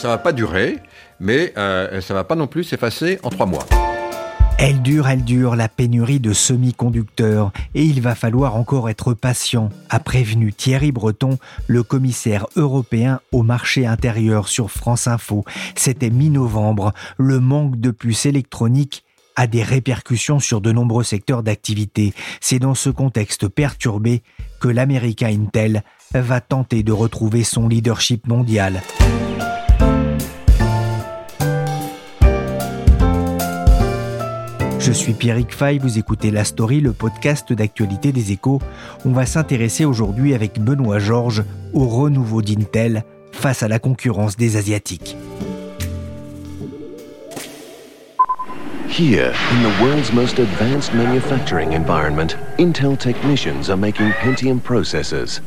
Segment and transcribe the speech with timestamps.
[0.00, 0.78] Ça va pas durer,
[1.20, 3.66] mais euh, ça va pas non plus s'effacer en trois mois.
[4.58, 9.68] Elle dure, elle dure, la pénurie de semi-conducteurs, et il va falloir encore être patient,
[9.90, 11.36] a prévenu Thierry Breton,
[11.66, 15.44] le commissaire européen au marché intérieur sur France Info.
[15.74, 16.94] C'était mi-novembre.
[17.18, 19.04] Le manque de puces électroniques
[19.36, 22.14] a des répercussions sur de nombreux secteurs d'activité.
[22.40, 24.22] C'est dans ce contexte perturbé
[24.62, 25.82] que l'américain Intel
[26.14, 28.80] va tenter de retrouver son leadership mondial.
[34.80, 38.62] Je suis Pierrick Fay, vous écoutez La Story, le podcast d'actualité des échos.
[39.04, 44.56] On va s'intéresser aujourd'hui avec Benoît Georges au renouveau d'Intel face à la concurrence des
[44.56, 45.18] Asiatiques.
[48.88, 55.42] Here, in the world's most advanced manufacturing environment, Intel technicians are making Pentium processors.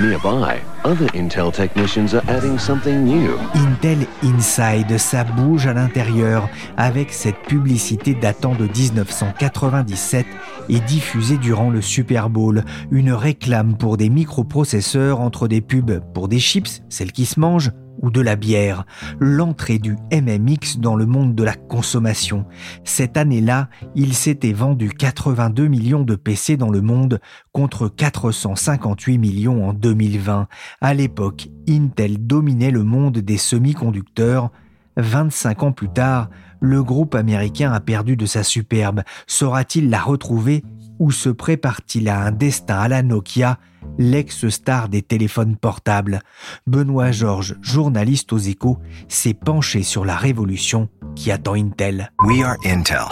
[0.00, 3.36] Nearby, other Intel technicians are adding something new.
[3.54, 10.24] Intel Inside, ça bouge à l'intérieur avec cette publicité datant de 1997
[10.68, 12.62] et diffusée durant le Super Bowl.
[12.92, 17.72] Une réclame pour des microprocesseurs entre des pubs pour des chips, celles qui se mangent,
[18.00, 18.84] ou de la bière,
[19.18, 22.46] l'entrée du MMX dans le monde de la consommation.
[22.84, 27.20] Cette année-là, il s'était vendu 82 millions de PC dans le monde
[27.52, 30.48] contre 458 millions en 2020.
[30.80, 34.50] À l'époque, Intel dominait le monde des semi-conducteurs.
[34.96, 36.28] 25 ans plus tard,
[36.60, 39.02] le groupe américain a perdu de sa superbe.
[39.26, 40.64] Saura-t-il la retrouver
[40.98, 43.58] ou se prépare-t-il à un destin à la Nokia,
[43.96, 46.20] l'ex-star des téléphones portables
[46.66, 48.78] Benoît Georges, journaliste aux échos,
[49.08, 52.12] s'est penché sur la révolution qui attend Intel.
[52.22, 53.04] We are Intel.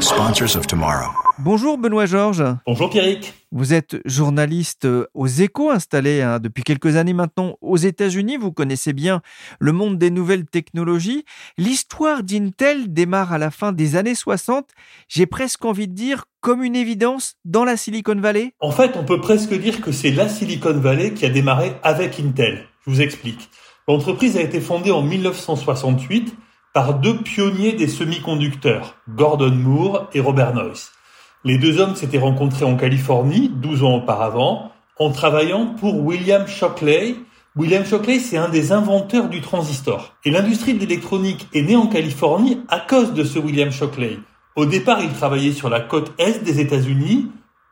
[0.00, 1.08] Sponsors of tomorrow.
[1.38, 2.42] Bonjour Benoît Georges.
[2.66, 3.32] Bonjour Pierrick.
[3.52, 8.38] Vous êtes journaliste aux échos installé hein, depuis quelques années maintenant aux États-Unis.
[8.38, 9.22] Vous connaissez bien
[9.60, 11.24] le monde des nouvelles technologies.
[11.58, 14.68] L'histoire d'Intel démarre à la fin des années 60.
[15.06, 18.52] J'ai presque envie de dire comme une évidence dans la Silicon Valley.
[18.58, 22.18] En fait, on peut presque dire que c'est la Silicon Valley qui a démarré avec
[22.18, 22.64] Intel.
[22.84, 23.48] Je vous explique.
[23.86, 26.34] L'entreprise a été fondée en 1968
[26.76, 30.92] par deux pionniers des semi-conducteurs, Gordon Moore et Robert Noyce.
[31.42, 37.14] Les deux hommes s'étaient rencontrés en Californie 12 ans auparavant en travaillant pour William Shockley.
[37.56, 40.16] William Shockley, c'est un des inventeurs du transistor.
[40.26, 44.18] Et l'industrie de l'électronique est née en Californie à cause de ce William Shockley.
[44.54, 47.30] Au départ, il travaillait sur la côte est des États-Unis,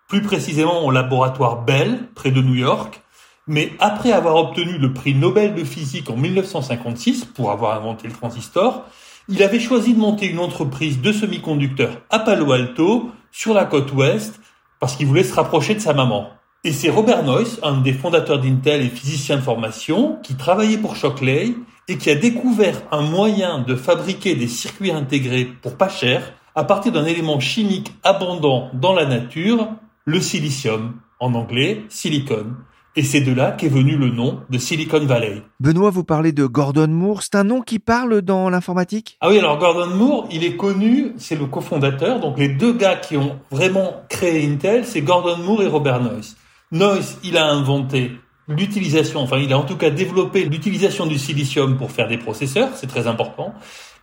[0.09, 3.04] plus précisément au laboratoire Bell, près de New York.
[3.47, 8.15] Mais après avoir obtenu le prix Nobel de physique en 1956 pour avoir inventé le
[8.15, 8.85] transistor,
[9.29, 13.93] il avait choisi de monter une entreprise de semi-conducteurs à Palo Alto, sur la côte
[13.93, 14.41] ouest,
[14.81, 16.31] parce qu'il voulait se rapprocher de sa maman.
[16.63, 20.97] Et c'est Robert Noyce, un des fondateurs d'Intel et physicien de formation, qui travaillait pour
[20.97, 21.55] Shockley
[21.89, 26.65] et qui a découvert un moyen de fabriquer des circuits intégrés pour pas cher à
[26.65, 29.69] partir d'un élément chimique abondant dans la nature,
[30.07, 32.57] le silicium, en anglais silicone.
[32.97, 35.43] Et c'est de là qu'est venu le nom de Silicon Valley.
[35.59, 37.23] Benoît, vous parlez de Gordon Moore.
[37.23, 39.19] C'est un nom qui parle dans l'informatique?
[39.21, 42.21] Ah oui, alors Gordon Moore, il est connu, c'est le cofondateur.
[42.21, 46.37] Donc les deux gars qui ont vraiment créé Intel, c'est Gordon Moore et Robert Noyce.
[46.71, 48.13] Noyce, il a inventé
[48.47, 52.69] l'utilisation, enfin il a en tout cas développé l'utilisation du silicium pour faire des processeurs,
[52.75, 53.55] c'est très important.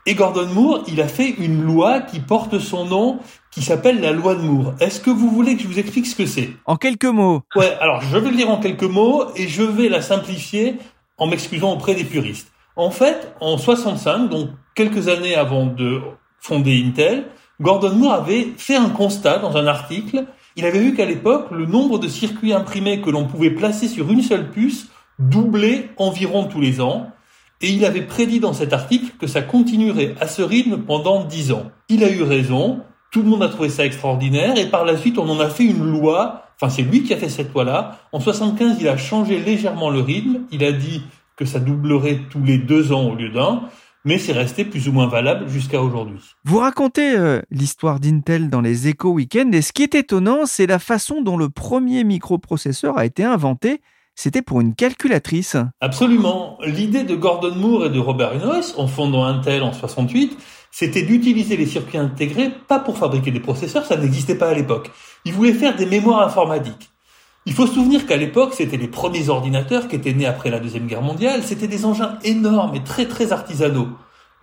[0.08, 3.20] Et Gordon Moore, il a fait une loi qui porte son nom,
[3.52, 4.74] qui s'appelle la loi de Moore.
[4.80, 6.50] Est-ce que vous voulez que je vous explique ce que c'est?
[6.66, 7.44] En quelques mots.
[7.56, 10.78] Ouais, alors je vais le dire en quelques mots et je vais la simplifier
[11.20, 12.52] en m'excusant auprès des puristes.
[12.76, 16.02] En fait, en 65, donc quelques années avant de
[16.40, 17.26] fonder Intel,
[17.60, 20.26] Gordon Moore avait fait un constat dans un article.
[20.56, 24.10] Il avait vu qu'à l'époque, le nombre de circuits imprimés que l'on pouvait placer sur
[24.12, 24.88] une seule puce
[25.20, 27.12] doublait environ tous les ans.
[27.62, 31.52] Et il avait prédit dans cet article que ça continuerait à ce rythme pendant dix
[31.52, 31.72] ans.
[31.90, 32.82] Il a eu raison,
[33.12, 35.66] tout le monde a trouvé ça extraordinaire, et par la suite on en a fait
[35.66, 38.00] une loi, enfin c'est lui qui a fait cette loi-là.
[38.12, 41.04] En 75, il a changé légèrement le rythme, il a dit
[41.36, 43.64] que ça doublerait tous les deux ans au lieu d'un.
[44.04, 46.20] mais c'est resté plus ou moins valable jusqu'à aujourd'hui.
[46.44, 50.66] Vous racontez euh, l'histoire d'Intel dans les Echo Weekend et ce qui est étonnant, c'est
[50.66, 53.82] la façon dont le premier microprocesseur a été inventé.
[54.24, 55.58] C'était pour une calculatrice.
[55.80, 56.60] Absolument.
[56.64, 60.38] L'idée de Gordon Moore et de Robert Noyce, en fondant Intel en 68,
[60.70, 64.92] c'était d'utiliser les circuits intégrés pas pour fabriquer des processeurs, ça n'existait pas à l'époque.
[65.26, 66.92] Ils voulaient faire des mémoires informatiques.
[67.48, 70.60] Il faut se souvenir qu'à l'époque, c'était les premiers ordinateurs qui étaient nés après la
[70.60, 71.42] Deuxième Guerre mondiale.
[71.42, 73.88] C'était des engins énormes et très très artisanaux.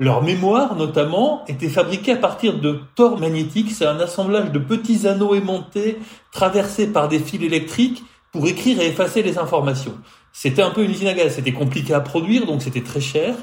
[0.00, 3.70] Leur mémoire, notamment, était fabriquée à partir de tors magnétiques.
[3.70, 6.00] C'est un assemblage de petits anneaux aimantés
[6.32, 8.02] traversés par des fils électriques
[8.32, 9.98] pour écrire et effacer les informations.
[10.32, 11.34] C'était un peu une usine à gaz.
[11.34, 13.34] C'était compliqué à produire, donc c'était très cher.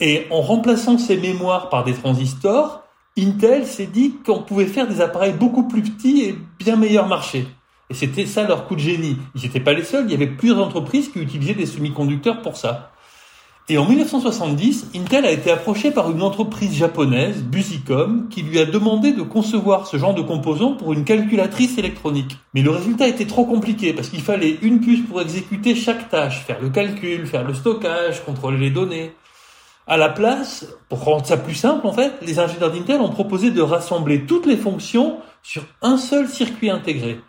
[0.00, 2.82] Et en remplaçant ces mémoires par des transistors,
[3.18, 7.46] Intel s'est dit qu'on pouvait faire des appareils beaucoup plus petits et bien meilleur marché.
[7.88, 9.16] Et c'était ça leur coup de génie.
[9.34, 12.56] Ils n'étaient pas les seuls, il y avait plusieurs entreprises qui utilisaient des semi-conducteurs pour
[12.56, 12.92] ça.
[13.68, 18.64] Et en 1970, Intel a été approché par une entreprise japonaise, Busicom, qui lui a
[18.64, 22.38] demandé de concevoir ce genre de composants pour une calculatrice électronique.
[22.54, 26.44] Mais le résultat était trop compliqué parce qu'il fallait une puce pour exécuter chaque tâche,
[26.44, 29.10] faire le calcul, faire le stockage, contrôler les données.
[29.88, 33.50] À la place, pour rendre ça plus simple en fait, les ingénieurs d'Intel ont proposé
[33.50, 37.20] de rassembler toutes les fonctions sur un seul circuit intégré.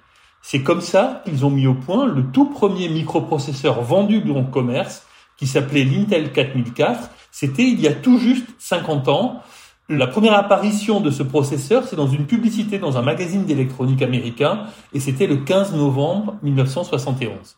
[0.44, 4.52] C'est comme ça qu'ils ont mis au point le tout premier microprocesseur vendu dans le
[4.52, 5.04] commerce
[5.38, 7.10] qui s'appelait l'Intel 4004.
[7.32, 9.42] C'était il y a tout juste 50 ans.
[9.90, 14.66] La première apparition de ce processeur, c'est dans une publicité dans un magazine d'électronique américain
[14.94, 17.58] et c'était le 15 novembre 1971.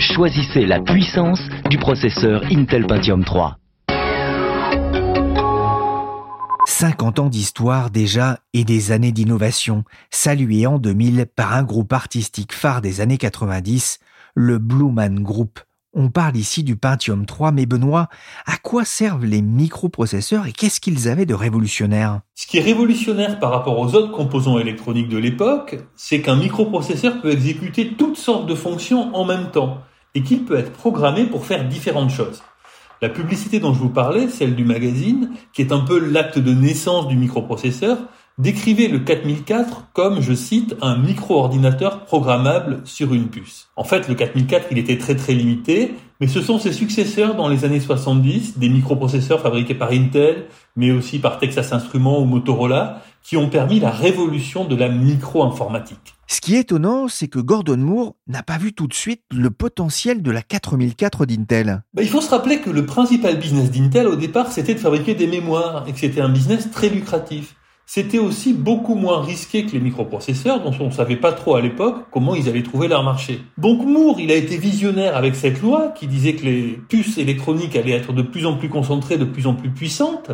[0.00, 3.59] Choisissez la puissance du processeur Intel Pentium 3.
[6.70, 12.54] 50 ans d'histoire déjà et des années d'innovation, salués en 2000 par un groupe artistique
[12.54, 13.98] phare des années 90,
[14.34, 15.58] le Blue Man Group.
[15.94, 18.08] On parle ici du Pentium 3, mais Benoît,
[18.46, 22.20] à quoi servent les microprocesseurs et qu'est-ce qu'ils avaient de révolutionnaire?
[22.36, 27.20] Ce qui est révolutionnaire par rapport aux autres composants électroniques de l'époque, c'est qu'un microprocesseur
[27.20, 29.78] peut exécuter toutes sortes de fonctions en même temps
[30.14, 32.42] et qu'il peut être programmé pour faire différentes choses.
[33.02, 36.52] La publicité dont je vous parlais, celle du magazine, qui est un peu l'acte de
[36.52, 37.96] naissance du microprocesseur,
[38.36, 43.70] décrivait le 4004 comme, je cite, un micro-ordinateur programmable sur une puce.
[43.74, 47.48] En fait, le 4004, il était très très limité, mais ce sont ses successeurs dans
[47.48, 50.44] les années 70, des microprocesseurs fabriqués par Intel,
[50.76, 56.14] mais aussi par Texas Instruments ou Motorola, qui ont permis la révolution de la micro-informatique.
[56.32, 59.50] Ce qui est étonnant, c'est que Gordon Moore n'a pas vu tout de suite le
[59.50, 61.82] potentiel de la 4004 d'Intel.
[61.92, 65.16] Ben, il faut se rappeler que le principal business d'Intel au départ, c'était de fabriquer
[65.16, 67.56] des mémoires et que c'était un business très lucratif.
[67.84, 71.60] C'était aussi beaucoup moins risqué que les microprocesseurs dont on ne savait pas trop à
[71.60, 73.40] l'époque comment ils allaient trouver leur marché.
[73.58, 77.74] Donc Moore, il a été visionnaire avec cette loi qui disait que les puces électroniques
[77.74, 80.30] allaient être de plus en plus concentrées, de plus en plus puissantes.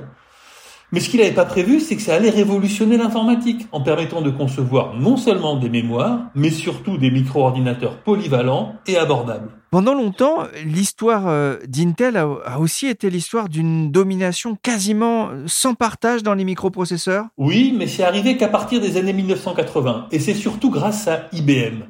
[0.93, 4.31] Mais ce qu'il n'avait pas prévu, c'est que ça allait révolutionner l'informatique en permettant de
[4.31, 9.51] concevoir non seulement des mémoires, mais surtout des micro-ordinateurs polyvalents et abordables.
[9.71, 16.35] Pendant longtemps, l'histoire euh, d'Intel a aussi été l'histoire d'une domination quasiment sans partage dans
[16.35, 17.27] les microprocesseurs.
[17.37, 21.83] Oui, mais c'est arrivé qu'à partir des années 1980, et c'est surtout grâce à IBM.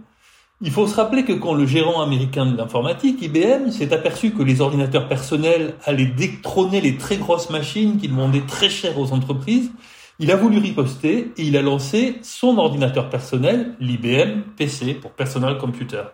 [0.63, 4.43] Il faut se rappeler que quand le gérant américain de l'informatique, IBM, s'est aperçu que
[4.43, 9.71] les ordinateurs personnels allaient détrôner les très grosses machines qu'il vendait très cher aux entreprises,
[10.19, 15.59] il a voulu riposter et il a lancé son ordinateur personnel, l'IBM PC pour Personal
[15.59, 16.05] Computer.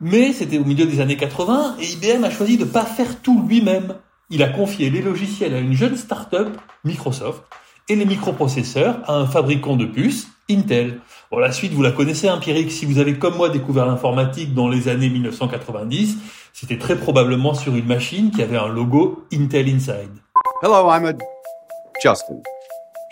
[0.00, 3.22] Mais c'était au milieu des années 80 et IBM a choisi de ne pas faire
[3.22, 3.94] tout lui-même.
[4.30, 7.44] Il a confié les logiciels à une jeune start-up, Microsoft,
[7.88, 11.00] et les microprocesseurs à un fabricant de puces, Intel.
[11.30, 12.72] Bon, la suite, vous la connaissez empirique.
[12.72, 16.18] Si vous avez comme moi découvert l'informatique dans les années 1990,
[16.52, 20.10] c'était très probablement sur une machine qui avait un logo Intel Inside.
[20.60, 21.12] Hello, I'm a
[22.02, 22.42] Justin.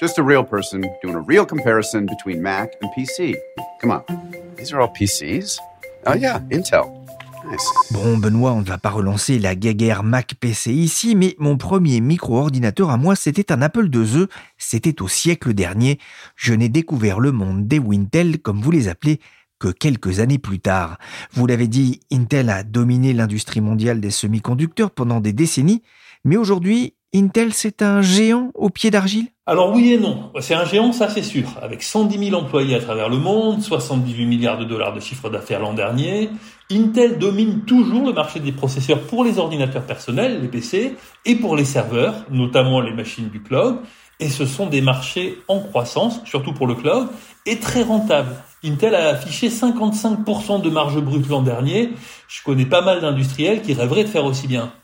[0.01, 3.37] Just a real person doing a real comparison between Mac and PC.
[3.81, 4.03] Come on.
[4.57, 5.57] These are all PCs?
[6.05, 6.98] Oh yeah, Intel.
[7.93, 12.00] Bon, Benoît, on ne va pas relancer la guéguerre Mac PC ici, mais mon premier
[12.00, 14.26] micro-ordinateur à moi, c'était un Apple IIe.
[14.59, 15.99] C'était au siècle dernier.
[16.37, 19.21] Je n'ai découvert le monde des Wintel, comme vous les appelez,
[19.59, 20.99] que quelques années plus tard.
[21.33, 25.83] Vous l'avez dit, Intel a dominé l'industrie mondiale des semi-conducteurs pendant des décennies,
[26.25, 29.29] mais aujourd'hui, Intel, c'est un géant au pied d'argile?
[29.47, 30.31] Alors oui et non.
[30.41, 31.57] C'est un géant, ça c'est sûr.
[31.62, 35.61] Avec 110 000 employés à travers le monde, 78 milliards de dollars de chiffre d'affaires
[35.61, 36.29] l'an dernier,
[36.71, 41.57] Intel domine toujours le marché des processeurs pour les ordinateurs personnels, les PC, et pour
[41.57, 43.79] les serveurs, notamment les machines du cloud.
[44.21, 47.09] Et ce sont des marchés en croissance, surtout pour le cloud,
[47.47, 48.37] et très rentables.
[48.62, 51.91] Intel a affiché 55% de marge brute l'an dernier.
[52.29, 54.75] Je connais pas mal d'industriels qui rêveraient de faire aussi bien.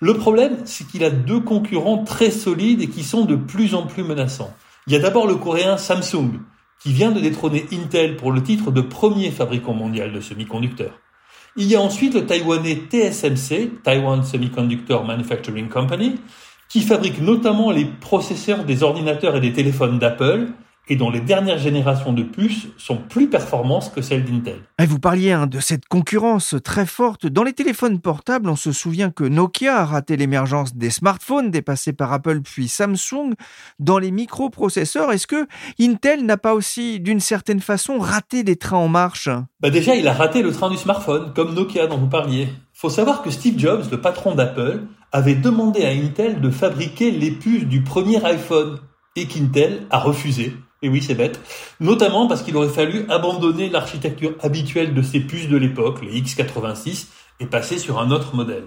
[0.00, 3.86] Le problème, c'est qu'il a deux concurrents très solides et qui sont de plus en
[3.86, 4.54] plus menaçants.
[4.86, 6.40] Il y a d'abord le coréen Samsung,
[6.82, 10.98] qui vient de détrôner Intel pour le titre de premier fabricant mondial de semi-conducteurs.
[11.56, 16.16] Il y a ensuite le taïwanais TSMC, Taiwan Semiconductor Manufacturing Company,
[16.68, 20.48] qui fabrique notamment les processeurs des ordinateurs et des téléphones d'Apple
[20.88, 24.60] et dont les dernières générations de puces sont plus performantes que celles d'Intel.
[24.78, 27.26] Vous parliez hein, de cette concurrence très forte.
[27.26, 31.92] Dans les téléphones portables, on se souvient que Nokia a raté l'émergence des smartphones dépassés
[31.92, 33.34] par Apple puis Samsung.
[33.78, 35.46] Dans les microprocesseurs, est-ce que
[35.80, 39.28] Intel n'a pas aussi, d'une certaine façon, raté des trains en marche?
[39.60, 42.48] Bah Déjà, il a raté le train du smartphone, comme Nokia dont vous parliez.
[42.72, 47.30] Faut savoir que Steve Jobs, le patron d'Apple, avait demandé à Intel de fabriquer les
[47.30, 48.78] puces du premier iPhone
[49.16, 50.52] et qu'Intel a refusé.
[50.82, 51.40] Et oui, c'est bête.
[51.80, 57.06] Notamment parce qu'il aurait fallu abandonner l'architecture habituelle de ces puces de l'époque, les x86,
[57.40, 58.64] et passer sur un autre modèle.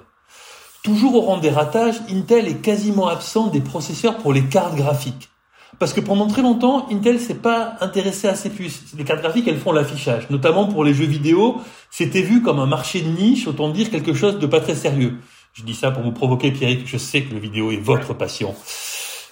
[0.84, 5.30] Toujours au rang des ratages, Intel est quasiment absent des processeurs pour les cartes graphiques.
[5.78, 8.84] Parce que pendant très longtemps, Intel s'est pas intéressé à ces puces.
[8.98, 10.30] Les cartes graphiques, elles font l'affichage.
[10.30, 11.58] Notamment pour les jeux vidéo,
[11.92, 15.18] c'était vu comme un marché de niche, autant dire quelque chose de pas très sérieux.
[15.54, 18.56] Je dis ça pour vous provoquer, Pierrick, je sais que le vidéo est votre passion.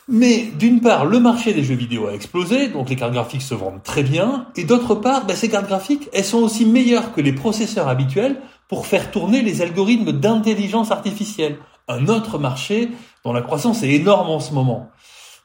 [0.09, 3.53] Mais d'une part, le marché des jeux vidéo a explosé, donc les cartes graphiques se
[3.53, 7.19] vendent très bien, et d'autre part, ben, ces cartes graphiques, elles sont aussi meilleures que
[7.19, 8.37] les processeurs habituels
[8.69, 11.57] pour faire tourner les algorithmes d'intelligence artificielle.
[11.89, 12.89] Un autre marché
[13.25, 14.89] dont la croissance est énorme en ce moment.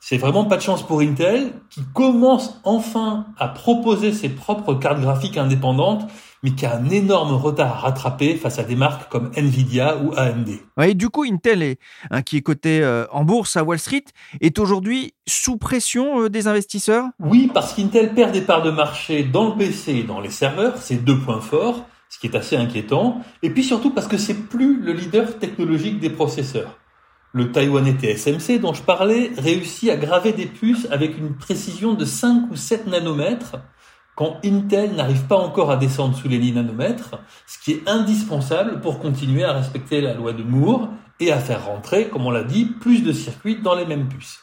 [0.00, 5.00] C'est vraiment pas de chance pour Intel, qui commence enfin à proposer ses propres cartes
[5.00, 6.08] graphiques indépendantes
[6.42, 10.12] mais qui a un énorme retard à rattraper face à des marques comme Nvidia ou
[10.16, 10.48] AMD.
[10.76, 11.78] Ouais, du coup, Intel, est,
[12.10, 14.04] hein, qui est coté euh, en bourse à Wall Street,
[14.40, 17.04] est aujourd'hui sous pression euh, des investisseurs?
[17.20, 20.78] Oui, parce qu'Intel perd des parts de marché dans le PC et dans les serveurs,
[20.78, 24.34] c'est deux points forts, ce qui est assez inquiétant, et puis surtout parce que c'est
[24.34, 26.78] plus le leader technologique des processeurs.
[27.34, 32.04] Le Taïwanais TSMC dont je parlais réussit à graver des puces avec une précision de
[32.04, 33.56] 5 ou 7 nanomètres,
[34.14, 38.80] quand Intel n'arrive pas encore à descendre sous les 10 nanomètres, ce qui est indispensable
[38.80, 40.88] pour continuer à respecter la loi de Moore
[41.18, 44.40] et à faire rentrer, comme on l'a dit, plus de circuits dans les mêmes puces.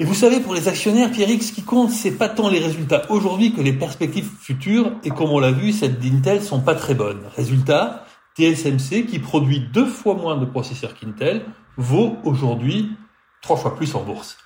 [0.00, 3.02] Et vous savez, pour les actionnaires, Pierrick, ce qui compte, c'est pas tant les résultats
[3.10, 6.94] aujourd'hui que les perspectives futures, et comme on l'a vu, celles d'Intel sont pas très
[6.94, 7.22] bonnes.
[7.36, 11.44] Résultat, TSMC, qui produit deux fois moins de processeurs qu'Intel,
[11.76, 12.90] vaut aujourd'hui
[13.42, 14.38] trois fois plus en bourse.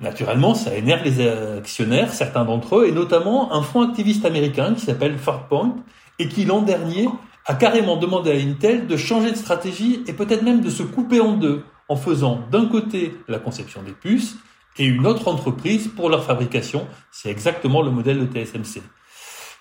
[0.00, 4.84] Naturellement, ça énerve les actionnaires, certains d'entre eux, et notamment un fonds activiste américain qui
[4.84, 5.76] s'appelle Farpoint,
[6.18, 7.08] et qui l'an dernier
[7.46, 11.20] a carrément demandé à Intel de changer de stratégie et peut-être même de se couper
[11.20, 14.36] en deux, en faisant d'un côté la conception des puces
[14.78, 16.86] et une autre entreprise pour leur fabrication.
[17.10, 18.82] C'est exactement le modèle de TSMC.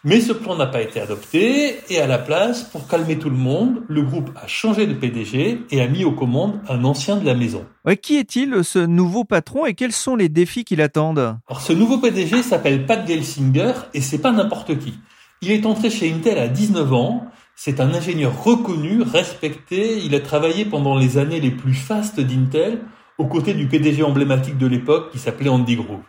[0.06, 3.38] Mais ce plan n'a pas été adopté et à la place, pour calmer tout le
[3.38, 7.26] monde, le groupe a changé de PDG et a mis aux commandes un ancien de
[7.26, 7.66] la maison.
[8.02, 12.00] qui est-il ce nouveau patron et quels sont les défis qui l'attendent Alors ce nouveau
[12.00, 14.94] PDG s'appelle Pat Gelsinger et c'est pas n'importe qui.
[15.42, 17.26] Il est entré chez Intel à 19 ans.
[17.56, 20.00] C'est un ingénieur reconnu, respecté.
[20.00, 22.82] Il a travaillé pendant les années les plus fastes d'Intel
[23.18, 26.02] aux côtés du PDG emblématique de l'époque qui s'appelait Andy Grove.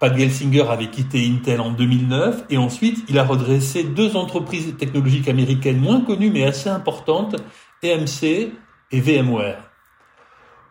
[0.00, 5.28] Pat Gelsinger avait quitté Intel en 2009 et ensuite il a redressé deux entreprises technologiques
[5.28, 7.34] américaines moins connues mais assez importantes,
[7.82, 8.52] EMC
[8.92, 9.70] et VMware.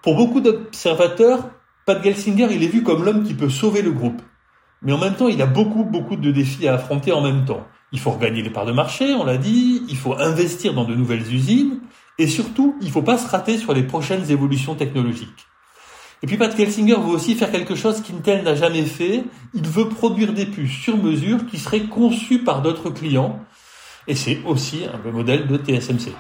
[0.02, 1.50] Pour beaucoup d'observateurs,
[1.86, 4.22] Pat Gelsinger il est vu comme l'homme qui peut sauver le groupe.
[4.82, 7.66] Mais en même temps, il a beaucoup, beaucoup de défis à affronter en même temps.
[7.92, 10.94] Il faut regagner les parts de marché, on l'a dit, il faut investir dans de
[10.94, 11.80] nouvelles usines,
[12.20, 15.48] et surtout, il ne faut pas se rater sur les prochaines évolutions technologiques.
[16.24, 19.24] Et puis Pat Kelsinger veut aussi faire quelque chose qu'Intel n'a jamais fait.
[19.54, 23.40] Il veut produire des puces sur mesure qui seraient conçues par d'autres clients.
[24.08, 26.14] Et c'est aussi un modèle de TSMC.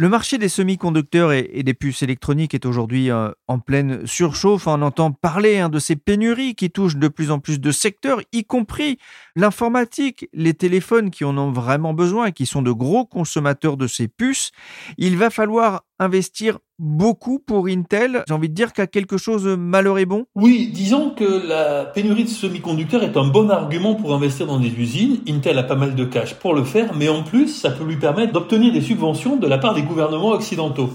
[0.00, 4.66] Le marché des semi-conducteurs et, des puces électroniques est aujourd'hui euh, en pleine surchauffe.
[4.66, 8.22] On entend parler hein, de ces pénuries qui touchent de plus en plus de secteurs,
[8.32, 8.96] y compris
[9.36, 13.86] l'informatique, les téléphones qui en ont vraiment besoin et qui sont de gros consommateurs de
[13.86, 14.52] ces puces.
[14.96, 18.24] Il va falloir investir beaucoup pour Intel.
[18.26, 20.24] J'ai envie de dire a quelque chose malheur et bon.
[20.34, 24.70] Oui, disons que la pénurie de semi-conducteurs est un bon argument pour investir dans des
[24.70, 25.18] usines.
[25.28, 27.96] Intel a pas mal de cash pour le faire, mais en plus, ça peut lui
[27.96, 30.90] permettre d'obtenir des subventions de la part des gouvernements occidentaux.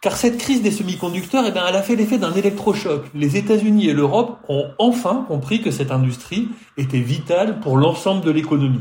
[0.00, 3.04] Car cette crise des semi-conducteurs, eh bien, elle a fait l'effet d'un électrochoc.
[3.14, 6.48] Les États-Unis et l'Europe ont enfin compris que cette industrie
[6.78, 8.80] était vitale pour l'ensemble de l'économie.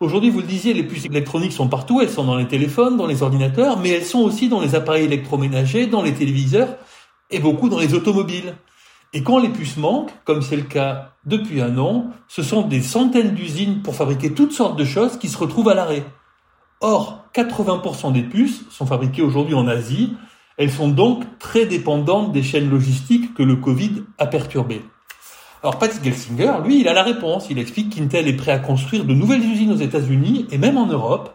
[0.00, 3.08] Aujourd'hui, vous le disiez, les puces électroniques sont partout, elles sont dans les téléphones, dans
[3.08, 6.76] les ordinateurs, mais elles sont aussi dans les appareils électroménagers, dans les téléviseurs
[7.30, 8.54] et beaucoup dans les automobiles.
[9.12, 12.80] Et quand les puces manquent, comme c'est le cas depuis un an, ce sont des
[12.80, 16.04] centaines d'usines pour fabriquer toutes sortes de choses qui se retrouvent à l'arrêt.
[16.80, 20.14] Or, 80% des puces sont fabriquées aujourd'hui en Asie.
[20.58, 24.82] Elles sont donc très dépendantes des chaînes logistiques que le Covid a perturbées.
[25.62, 27.48] Alors Pat Gelsinger, lui, il a la réponse.
[27.50, 30.86] Il explique qu'Intel est prêt à construire de nouvelles usines aux États-Unis et même en
[30.86, 31.34] Europe,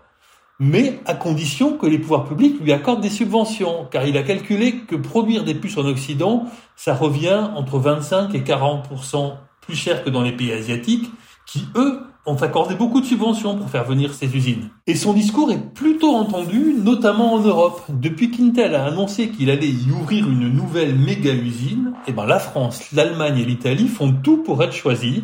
[0.59, 4.77] mais à condition que les pouvoirs publics lui accordent des subventions, car il a calculé
[4.87, 10.09] que produire des puces en Occident, ça revient entre 25 et 40% plus cher que
[10.09, 11.09] dans les pays asiatiques,
[11.45, 14.69] qui eux ont accordé beaucoup de subventions pour faire venir ces usines.
[14.87, 17.81] Et son discours est plutôt entendu, notamment en Europe.
[17.89, 22.39] Depuis qu'Intel a annoncé qu'il allait y ouvrir une nouvelle méga usine, eh ben la
[22.39, 25.21] France, l'Allemagne et l'Italie font tout pour être choisis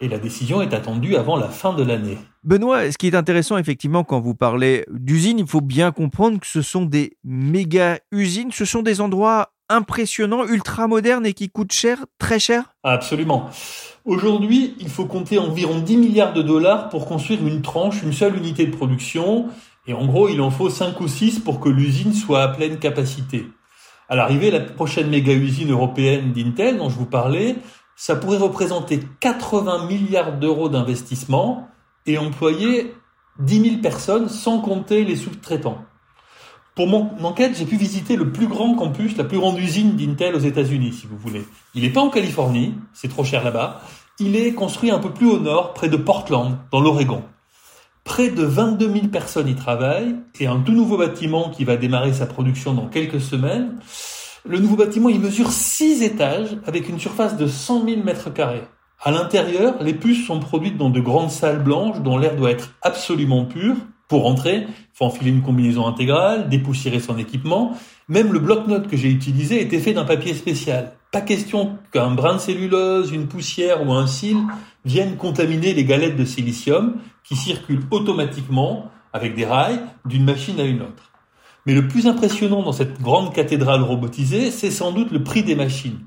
[0.00, 2.18] et la décision est attendue avant la fin de l'année.
[2.42, 6.46] Benoît, ce qui est intéressant effectivement quand vous parlez d'usines, il faut bien comprendre que
[6.46, 11.72] ce sont des méga usines, ce sont des endroits impressionnants, ultra modernes et qui coûtent
[11.72, 12.74] cher, très cher?
[12.82, 13.50] Absolument.
[14.04, 18.36] Aujourd'hui, il faut compter environ 10 milliards de dollars pour construire une tranche, une seule
[18.36, 19.46] unité de production.
[19.86, 22.78] Et en gros, il en faut 5 ou 6 pour que l'usine soit à pleine
[22.78, 23.46] capacité.
[24.08, 27.56] À l'arrivée, la prochaine méga usine européenne d'Intel dont je vous parlais
[27.96, 31.68] ça pourrait représenter 80 milliards d'euros d'investissement
[32.06, 32.94] et employer
[33.38, 35.84] 10 000 personnes sans compter les sous-traitants.
[36.74, 40.34] Pour mon enquête, j'ai pu visiter le plus grand campus, la plus grande usine d'Intel
[40.34, 41.44] aux États-Unis, si vous voulez.
[41.74, 43.82] Il n'est pas en Californie, c'est trop cher là-bas.
[44.18, 47.22] Il est construit un peu plus au nord, près de Portland, dans l'Oregon.
[48.04, 52.12] Près de 22 000 personnes y travaillent et un tout nouveau bâtiment qui va démarrer
[52.12, 53.78] sa production dans quelques semaines
[54.44, 58.64] le nouveau bâtiment, il mesure 6 étages avec une surface de 100 000 mètres carrés.
[59.00, 62.70] À l'intérieur, les puces sont produites dans de grandes salles blanches dont l'air doit être
[62.82, 63.76] absolument pur.
[64.12, 67.74] Pour entrer, il faut enfiler une combinaison intégrale, dépoussiérer son équipement.
[68.08, 70.92] Même le bloc-notes que j'ai utilisé était fait d'un papier spécial.
[71.10, 74.36] Pas question qu'un brin de cellulose, une poussière ou un cil
[74.84, 80.64] viennent contaminer les galettes de silicium qui circulent automatiquement avec des rails d'une machine à
[80.64, 81.10] une autre.
[81.64, 85.54] Mais le plus impressionnant dans cette grande cathédrale robotisée, c'est sans doute le prix des
[85.54, 86.00] machines.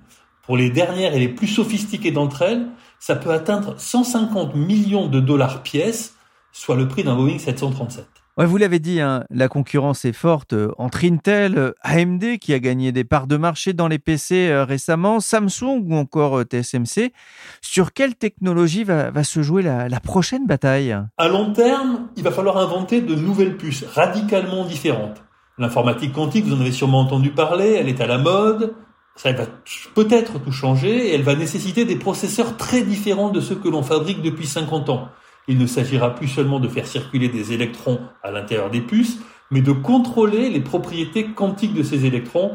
[0.43, 2.67] Pour les dernières et les plus sophistiquées d'entre elles,
[2.99, 6.14] ça peut atteindre 150 millions de dollars pièce,
[6.55, 8.05] soit le prix d'un Boeing 737.
[8.37, 12.53] Ouais, vous l'avez dit, hein, la concurrence est forte euh, entre Intel, euh, AMD qui
[12.53, 17.13] a gagné des parts de marché dans les PC euh, récemment, Samsung ou encore TSMC.
[17.61, 20.97] Sur quelle technologie va, se jouer la, la, prochaine bataille?
[21.17, 25.23] À long terme, il va falloir inventer de nouvelles puces radicalement différentes.
[25.57, 28.75] L'informatique quantique, vous en avez sûrement entendu parler, elle est à la mode,
[29.15, 29.45] ça va
[29.93, 33.83] peut-être tout changer et elle va nécessiter des processeurs très différents de ceux que l'on
[33.83, 35.09] fabrique depuis 50 ans.
[35.47, 39.19] Il ne s'agira plus seulement de faire circuler des électrons à l'intérieur des puces,
[39.51, 42.53] mais de contrôler les propriétés quantiques de ces électrons.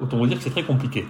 [0.00, 1.06] Autant vous dire que c'est très compliqué.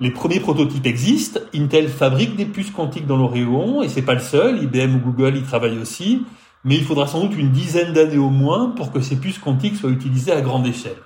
[0.00, 1.40] Les premiers prototypes existent.
[1.54, 4.62] Intel fabrique des puces quantiques dans l'Oréon et c'est pas le seul.
[4.62, 6.24] IBM ou Google y travaillent aussi
[6.64, 9.76] mais il faudra sans doute une dizaine d'années au moins pour que ces puces quantiques
[9.76, 10.96] soient utilisées à grande échelle.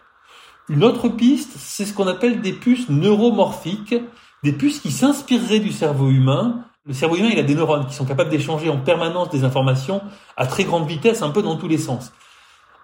[0.69, 3.97] Une autre piste, c'est ce qu'on appelle des puces neuromorphiques,
[4.45, 6.65] des puces qui s'inspireraient du cerveau humain.
[6.89, 10.01] Le cerveau humain, il a des neurones qui sont capables d'échanger en permanence des informations
[10.39, 12.13] à très grande vitesse, un peu dans tous les sens.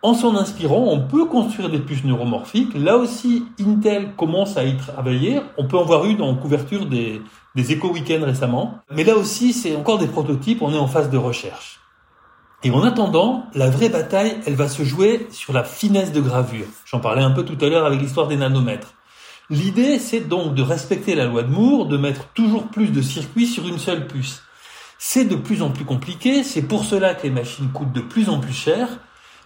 [0.03, 2.75] En s'en inspirant, on peut construire des puces neuromorphiques.
[2.75, 5.40] Là aussi, Intel commence à y travailler.
[5.57, 7.23] On peut en voir une en couverture des,
[7.55, 8.81] des éco-weekends récemment.
[8.95, 11.81] Mais là aussi, c'est encore des prototypes, on est en phase de recherche.
[12.62, 16.67] Et en attendant, la vraie bataille, elle va se jouer sur la finesse de gravure.
[16.85, 18.93] J'en parlais un peu tout à l'heure avec l'histoire des nanomètres.
[19.51, 23.47] L'idée, c'est donc de respecter la loi de Moore, de mettre toujours plus de circuits
[23.47, 24.43] sur une seule puce.
[24.99, 28.31] C'est de plus en plus compliqué, c'est pour cela que les machines coûtent de plus
[28.31, 28.89] en plus cher,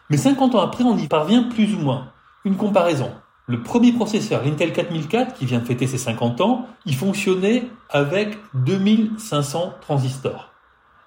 [0.08, 2.12] mais 50 ans après, on y parvient plus ou moins.
[2.44, 3.10] Une comparaison.
[3.46, 8.38] Le premier processeur, l'Intel 4004, qui vient de fêter ses 50 ans, il fonctionnait avec
[8.54, 10.52] 2500 transistors.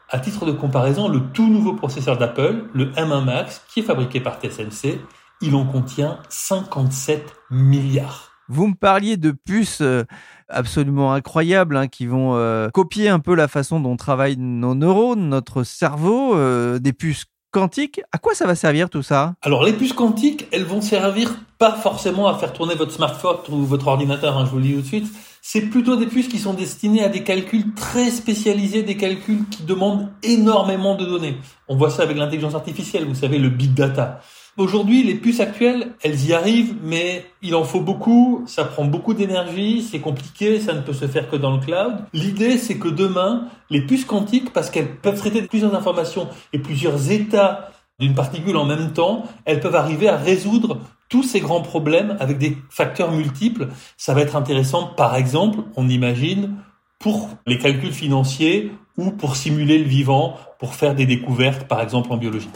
[0.09, 4.19] À titre de comparaison, le tout nouveau processeur d'Apple, le M1 Max, qui est fabriqué
[4.19, 4.99] par TSMC,
[5.39, 8.30] il en contient 57 milliards.
[8.51, 10.03] Vous me parliez de puces euh,
[10.49, 15.29] absolument incroyables hein, qui vont euh, copier un peu la façon dont travaillent nos neurones,
[15.29, 18.01] notre cerveau, euh, des puces quantiques.
[18.11, 19.35] À quoi ça va servir tout ça?
[19.41, 23.63] Alors les puces quantiques, elles vont servir pas forcément à faire tourner votre smartphone ou
[23.63, 25.07] votre ordinateur, hein, je vous le dis tout de suite
[25.41, 29.63] c'est plutôt des puces qui sont destinées à des calculs très spécialisés, des calculs qui
[29.63, 31.37] demandent énormément de données.
[31.67, 34.21] On voit ça avec l'intelligence artificielle, vous savez, le big data.
[34.57, 39.13] Aujourd'hui, les puces actuelles, elles y arrivent, mais il en faut beaucoup, ça prend beaucoup
[39.13, 41.93] d'énergie, c'est compliqué, ça ne peut se faire que dans le cloud.
[42.11, 47.11] L'idée, c'est que demain, les puces quantiques, parce qu'elles peuvent traiter plusieurs informations et plusieurs
[47.11, 52.17] états d'une particule en même temps, elles peuvent arriver à résoudre tous ces grands problèmes
[52.19, 53.69] avec des facteurs multiples.
[53.95, 56.55] Ça va être intéressant, par exemple, on imagine,
[56.99, 62.11] pour les calculs financiers ou pour simuler le vivant, pour faire des découvertes, par exemple
[62.11, 62.49] en biologie.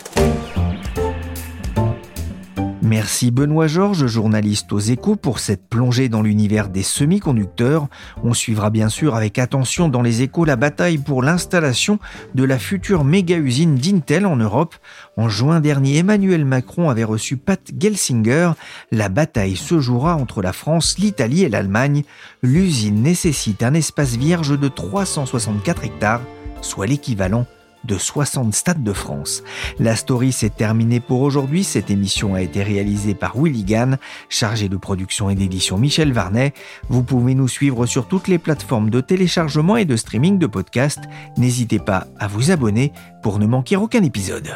[2.86, 7.88] Merci Benoît Georges, journaliste aux échos, pour cette plongée dans l'univers des semi-conducteurs.
[8.24, 11.98] On suivra bien sûr avec attention dans les échos la bataille pour l'installation
[12.36, 14.76] de la future méga-usine d'Intel en Europe.
[15.18, 18.52] En juin dernier, Emmanuel Macron avait reçu Pat Gelsinger.
[18.92, 22.04] La bataille se jouera entre la France, l'Italie et l'Allemagne.
[22.44, 26.22] L'usine nécessite un espace vierge de 364 hectares,
[26.62, 27.48] soit l'équivalent
[27.86, 29.44] de 60 stades de France.
[29.80, 31.64] La story s'est terminée pour aujourd'hui.
[31.64, 33.98] Cette émission a été réalisée par Willy Gann,
[34.30, 36.54] chargé de production et d'édition Michel Varnet.
[36.90, 41.04] Vous pouvez nous suivre sur toutes les plateformes de téléchargement et de streaming de podcasts.
[41.38, 44.56] N'hésitez pas à vous abonner pour ne manquer aucun épisode.